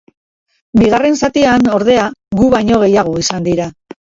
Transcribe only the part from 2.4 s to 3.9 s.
gu baino gehiago izan dira.